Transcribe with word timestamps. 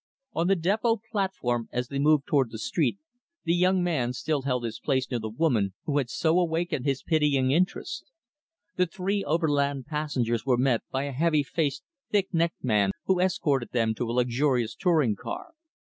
On 0.33 0.47
the 0.47 0.55
depot 0.55 0.99
platform, 1.11 1.69
as 1.71 1.89
they 1.89 1.99
moved 1.99 2.25
toward 2.25 2.49
the 2.49 2.57
street, 2.57 2.97
the 3.43 3.53
young 3.53 3.83
man 3.83 4.13
still 4.13 4.41
held 4.41 4.63
his 4.63 4.79
place 4.79 5.11
near 5.11 5.19
the 5.19 5.29
woman 5.29 5.75
who 5.83 5.99
had 5.99 6.09
so 6.09 6.39
awakened 6.39 6.85
his 6.85 7.03
pitying 7.03 7.51
interest. 7.51 8.05
The 8.77 8.87
three 8.87 9.23
Overland 9.23 9.85
passengers 9.85 10.43
were 10.43 10.57
met 10.57 10.81
by 10.89 11.03
a 11.03 11.11
heavy 11.11 11.43
faced 11.43 11.83
thick 12.09 12.33
necked 12.33 12.63
man 12.63 12.93
who 13.05 13.19
escorted 13.19 13.73
them 13.73 13.93
to 13.93 14.09
a 14.09 14.11
luxurious 14.11 14.73
touring 14.73 15.15
car. 15.15 15.53